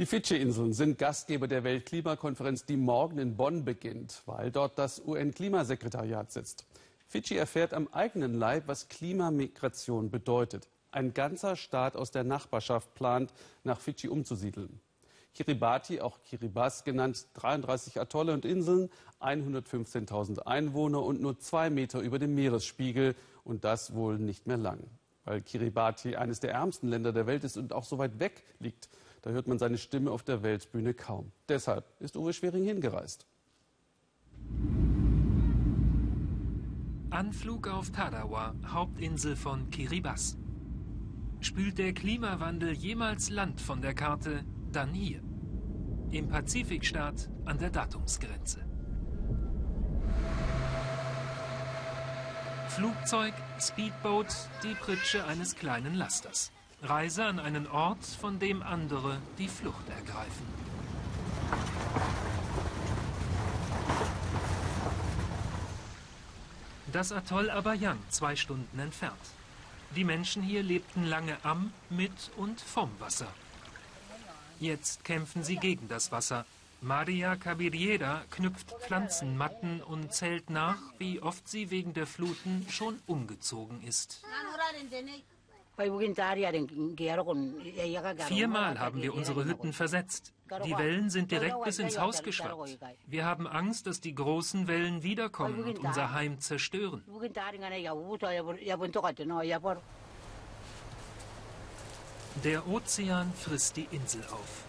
[0.00, 6.32] Die Fidschi-Inseln sind Gastgeber der Weltklimakonferenz, die morgen in Bonn beginnt, weil dort das UN-Klimasekretariat
[6.32, 6.66] sitzt.
[7.06, 10.66] Fidschi erfährt am eigenen Leib, was Klimamigration bedeutet.
[10.90, 14.80] Ein ganzer Staat aus der Nachbarschaft plant, nach Fidschi umzusiedeln.
[15.32, 18.90] Kiribati, auch Kiribati genannt, 33 Atolle und Inseln,
[19.20, 23.14] 115.000 Einwohner und nur zwei Meter über dem Meeresspiegel.
[23.44, 24.80] Und das wohl nicht mehr lang.
[25.24, 28.88] Weil Kiribati eines der ärmsten Länder der Welt ist und auch so weit weg liegt
[29.24, 31.32] da hört man seine Stimme auf der Weltbühne kaum.
[31.48, 33.26] Deshalb ist Uwe Schwering hingereist.
[37.08, 40.36] Anflug auf Tarawa, Hauptinsel von Kiribati.
[41.40, 45.22] Spült der Klimawandel jemals Land von der Karte, dann hier.
[46.10, 48.73] Im Pazifikstaat an der Datumsgrenze.
[52.74, 54.26] Flugzeug, Speedboat,
[54.64, 56.50] die Pritsche eines kleinen Lasters.
[56.82, 60.44] Reise an einen Ort, von dem andere die Flucht ergreifen.
[66.90, 69.14] Das Atoll Abayang, zwei Stunden entfernt.
[69.94, 73.28] Die Menschen hier lebten lange am, mit und vom Wasser.
[74.58, 76.44] Jetzt kämpfen sie gegen das Wasser.
[76.84, 83.82] Maria Cabiriera knüpft Pflanzenmatten und zählt nach, wie oft sie wegen der Fluten schon umgezogen
[83.82, 84.22] ist.
[88.28, 90.34] Viermal haben wir unsere Hütten versetzt.
[90.66, 92.78] Die Wellen sind direkt bis ins Haus geschwappt.
[93.06, 97.02] Wir haben Angst, dass die großen Wellen wiederkommen und unser Heim zerstören.
[102.44, 104.66] Der Ozean frisst die Insel auf.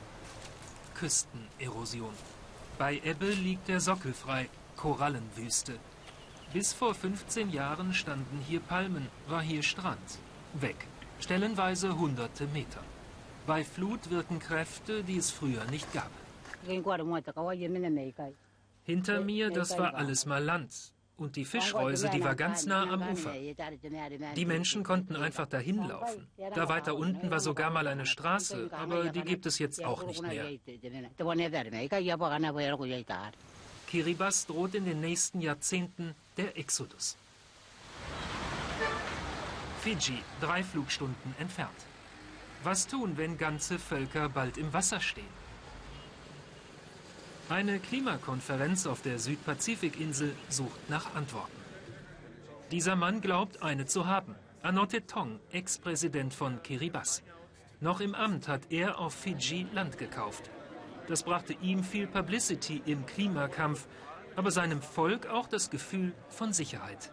[0.96, 2.14] Küstenerosion.
[2.78, 5.74] Bei Ebbe liegt der Sockel frei, Korallenwüste.
[6.54, 10.20] Bis vor 15 Jahren standen hier Palmen, war hier Strand.
[10.54, 10.88] Weg
[11.20, 12.82] stellenweise hunderte Meter.
[13.48, 16.10] Bei Flut wirken Kräfte, die es früher nicht gab.
[18.84, 20.94] Hinter mir, das war alles mal Land.
[21.18, 23.32] Und die Fischreuse, die war ganz nah am Ufer.
[24.36, 26.28] Die Menschen konnten einfach dahin laufen.
[26.54, 30.22] Da weiter unten war sogar mal eine Straße, aber die gibt es jetzt auch nicht
[30.22, 30.46] mehr.
[33.88, 37.16] Kiribati droht in den nächsten Jahrzehnten der Exodus.
[39.82, 41.70] Fiji, drei Flugstunden entfernt.
[42.64, 45.45] Was tun, wenn ganze Völker bald im Wasser stehen?
[47.48, 51.56] Eine Klimakonferenz auf der Südpazifikinsel sucht nach Antworten.
[52.72, 54.34] Dieser Mann glaubt, eine zu haben.
[54.64, 57.22] Anote Tong, Ex-Präsident von Kiribati.
[57.82, 60.50] Noch im Amt hat er auf Fiji Land gekauft.
[61.08, 63.86] Das brachte ihm viel Publicity im Klimakampf,
[64.36, 67.12] aber seinem Volk auch das Gefühl von Sicherheit.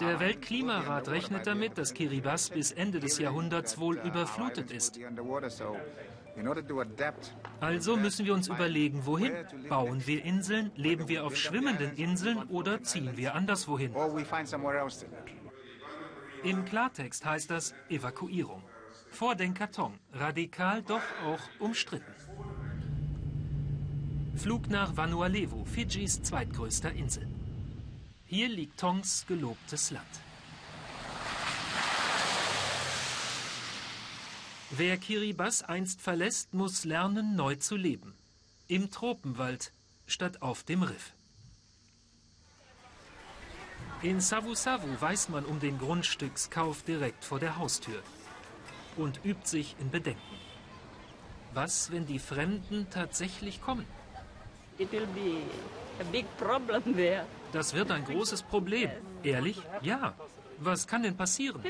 [0.00, 5.00] Der Weltklimarat rechnet damit, dass Kiribati bis Ende des Jahrhunderts wohl überflutet ist.
[7.60, 9.32] Also müssen wir uns überlegen, wohin.
[9.68, 13.94] Bauen wir Inseln, leben wir auf schwimmenden Inseln oder ziehen wir anderswohin?
[16.42, 18.62] Im Klartext heißt das Evakuierung.
[19.10, 22.12] Vor den Karton, radikal, doch auch umstritten.
[24.36, 27.28] Flug nach Vanuatu, Fidschis zweitgrößter Insel.
[28.24, 30.31] Hier liegt Tongs gelobtes Land.
[34.74, 38.14] Wer Kiribati einst verlässt, muss lernen, neu zu leben.
[38.68, 39.70] Im Tropenwald
[40.06, 41.12] statt auf dem Riff.
[44.00, 48.02] In Savu Savu weiß man um den Grundstückskauf direkt vor der Haustür
[48.96, 50.36] und übt sich in Bedenken.
[51.52, 53.86] Was, wenn die Fremden tatsächlich kommen?
[57.52, 58.90] Das wird ein großes Problem.
[59.22, 59.60] Ehrlich?
[59.82, 60.14] Ja.
[60.64, 61.60] Was kann denn passieren?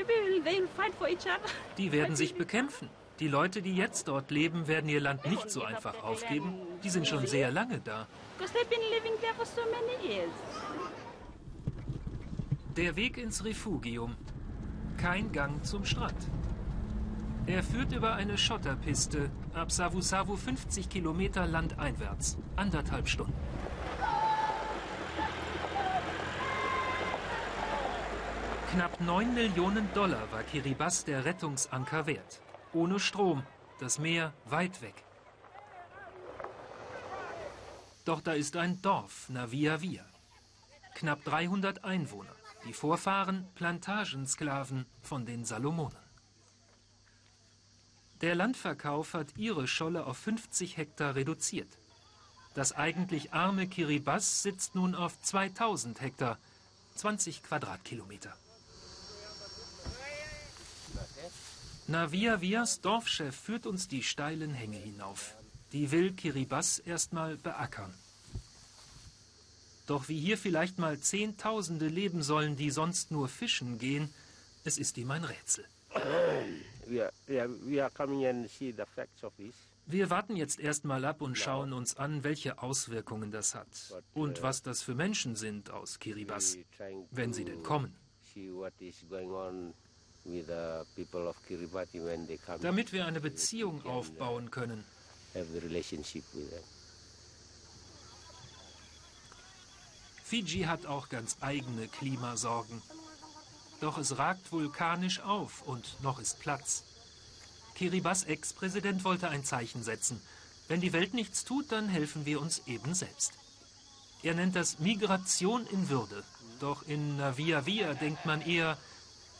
[1.77, 2.89] Die werden sich bekämpfen.
[3.19, 6.53] Die Leute, die jetzt dort leben, werden ihr Land nicht so einfach aufgeben.
[6.83, 8.07] Die sind schon sehr lange da.
[12.75, 14.15] Der Weg ins Refugium.
[14.97, 16.17] Kein Gang zum Strand.
[17.45, 22.37] Er führt über eine Schotterpiste ab Savu Savu 50 Kilometer landeinwärts.
[22.55, 23.33] Anderthalb Stunden.
[28.73, 32.41] Knapp 9 Millionen Dollar war Kiribati der Rettungsanker wert.
[32.73, 33.43] Ohne Strom,
[33.79, 34.95] das Meer weit weg.
[38.03, 40.03] Doch da ist ein Dorf, Navia Via.
[40.95, 42.35] Knapp 300 Einwohner,
[42.65, 45.95] die Vorfahren Plantagensklaven von den Salomonen.
[48.21, 51.77] Der Landverkauf hat ihre Scholle auf 50 Hektar reduziert.
[52.55, 56.39] Das eigentlich arme Kiribati sitzt nun auf 2000 Hektar,
[56.95, 58.35] 20 Quadratkilometer.
[61.87, 65.35] Navia Vias Dorfchef führt uns die steilen Hänge hinauf.
[65.73, 67.93] Die will Kiribati erstmal beackern.
[69.87, 74.13] Doch wie hier vielleicht mal Zehntausende leben sollen, die sonst nur fischen gehen,
[74.63, 75.65] es ist ihm ein Rätsel.
[79.85, 83.67] Wir warten jetzt erstmal ab und schauen uns an, welche Auswirkungen das hat
[84.13, 86.65] und uh, was das für Menschen sind aus Kiribati,
[87.11, 87.93] wenn sie denn kommen.
[92.61, 94.85] Damit wir eine Beziehung aufbauen können.
[100.23, 102.81] Fiji hat auch ganz eigene Klimasorgen.
[103.81, 106.83] Doch es ragt vulkanisch auf und noch ist Platz.
[107.75, 110.21] Kiribas Ex-Präsident wollte ein Zeichen setzen.
[110.67, 113.33] Wenn die Welt nichts tut, dann helfen wir uns eben selbst.
[114.21, 116.23] Er nennt das Migration in Würde.
[116.59, 118.77] Doch in Navia Via denkt man eher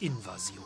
[0.00, 0.64] Invasion.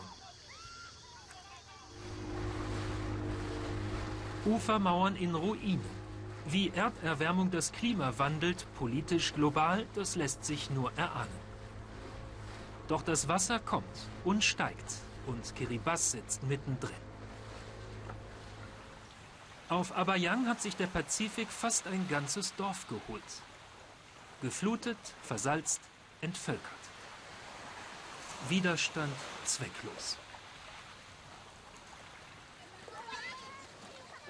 [4.46, 5.98] Ufermauern in Ruinen.
[6.46, 11.28] Wie Erderwärmung das Klima wandelt, politisch global, das lässt sich nur erahnen.
[12.88, 13.84] Doch das Wasser kommt
[14.24, 14.94] und steigt
[15.26, 16.96] und Kiribati sitzt mittendrin.
[19.68, 23.22] Auf Abayang hat sich der Pazifik fast ein ganzes Dorf geholt.
[24.40, 25.82] Geflutet, versalzt,
[26.22, 26.77] entvölkert.
[28.48, 29.12] Widerstand
[29.44, 30.16] zwecklos.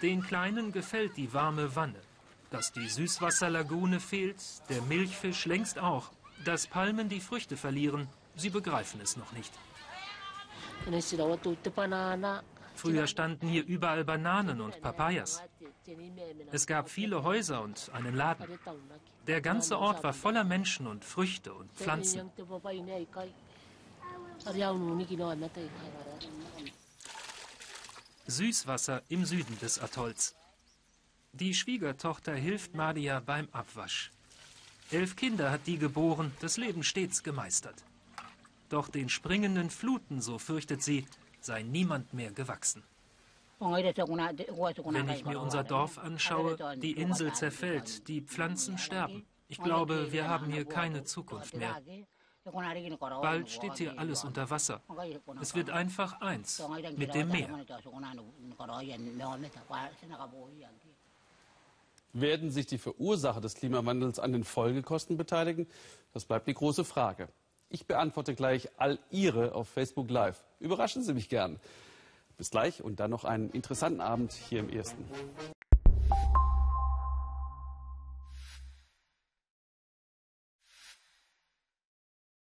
[0.02, 2.00] Den Kleinen gefällt die warme Wanne.
[2.50, 4.40] Dass die Süßwasserlagune fehlt,
[4.70, 6.10] der Milchfisch längst auch.
[6.44, 9.52] Dass Palmen die Früchte verlieren, sie begreifen es noch nicht.
[12.76, 15.43] Früher standen hier überall Bananen und Papayas.
[16.52, 18.58] Es gab viele Häuser und einen Laden.
[19.26, 22.31] Der ganze Ort war voller Menschen und Früchte und Pflanzen.
[28.26, 30.34] Süßwasser im Süden des Atolls.
[31.32, 34.10] Die Schwiegertochter hilft Madia beim Abwasch.
[34.90, 37.84] Elf Kinder hat die geboren, das Leben stets gemeistert.
[38.69, 41.06] Doch den springenden Fluten, so fürchtet sie,
[41.40, 42.82] sei niemand mehr gewachsen.
[43.61, 49.26] Wenn ich mir unser Dorf anschaue, die Insel zerfällt, die Pflanzen sterben.
[49.49, 51.81] Ich glaube, wir haben hier keine Zukunft mehr.
[53.22, 54.80] Bald steht hier alles unter Wasser.
[55.40, 56.62] Es wird einfach eins
[56.96, 57.48] mit dem Meer.
[62.12, 65.66] Werden sich die Verursacher des Klimawandels an den Folgekosten beteiligen?
[66.12, 67.28] Das bleibt die große Frage.
[67.70, 70.42] Ich beantworte gleich all Ihre auf Facebook Live.
[70.58, 71.60] Überraschen Sie mich gern.
[72.38, 75.04] Bis gleich und dann noch einen interessanten Abend hier im Ersten.